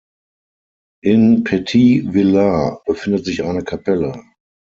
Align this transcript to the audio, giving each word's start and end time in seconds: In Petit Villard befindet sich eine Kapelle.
In 1.03 1.43
Petit 1.43 2.01
Villard 2.11 2.83
befindet 2.85 3.23
sich 3.23 3.43
eine 3.43 3.63
Kapelle. 3.63 4.19